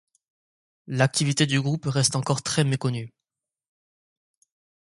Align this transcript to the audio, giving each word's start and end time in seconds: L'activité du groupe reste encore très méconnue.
L'activité 0.87 1.45
du 1.45 1.61
groupe 1.61 1.85
reste 1.85 2.15
encore 2.15 2.41
très 2.41 2.63
méconnue. 2.63 3.13